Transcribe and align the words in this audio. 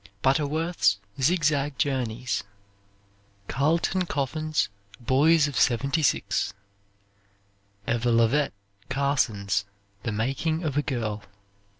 Butterworth's 0.23 0.97
"Zig 1.21 1.43
Zag 1.43 1.77
Journeys." 1.77 2.43
Carleton 3.47 4.07
Coffin's, 4.07 4.67
"Boys' 4.99 5.47
of 5.47 5.59
'76." 5.59 6.55
Eva 7.87 8.09
Lovett 8.11 8.51
Carson's 8.89 9.63
"The 10.01 10.11
Making 10.11 10.63
of 10.63 10.75
a 10.75 10.81
Girl." 10.81 11.21